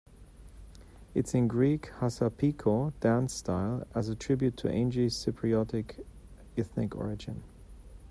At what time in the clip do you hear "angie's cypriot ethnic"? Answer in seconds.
4.71-6.95